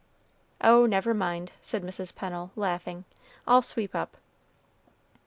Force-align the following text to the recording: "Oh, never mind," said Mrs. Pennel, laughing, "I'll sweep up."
"Oh, 0.61 0.87
never 0.87 1.13
mind," 1.13 1.51
said 1.61 1.83
Mrs. 1.83 2.15
Pennel, 2.15 2.49
laughing, 2.55 3.05
"I'll 3.47 3.61
sweep 3.61 3.93
up." 3.93 4.17